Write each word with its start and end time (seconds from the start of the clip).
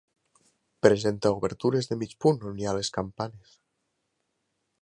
Presenta 0.85 1.33
obertures 1.35 1.91
de 1.91 1.99
mig 2.05 2.17
punt 2.25 2.49
on 2.53 2.59
hi 2.65 2.67
ha 2.71 2.75
les 2.81 2.93
campanes. 2.99 3.57